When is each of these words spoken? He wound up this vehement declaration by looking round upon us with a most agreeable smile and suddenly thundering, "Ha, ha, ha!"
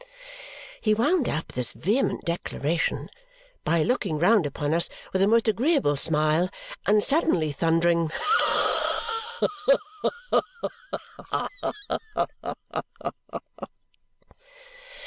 He 0.81 0.95
wound 0.95 1.29
up 1.29 1.49
this 1.51 1.73
vehement 1.73 2.25
declaration 2.25 3.07
by 3.63 3.83
looking 3.83 4.17
round 4.17 4.47
upon 4.47 4.73
us 4.73 4.89
with 5.13 5.21
a 5.21 5.27
most 5.27 5.47
agreeable 5.47 5.95
smile 5.95 6.49
and 6.87 7.03
suddenly 7.03 7.51
thundering, 7.51 8.09
"Ha, 8.15 9.47
ha, 10.31 11.47
ha!" 12.41 13.11